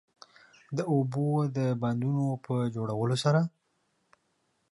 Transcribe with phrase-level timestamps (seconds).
[0.77, 1.27] د اوبو
[1.57, 3.41] د بندونو په جوړولو سره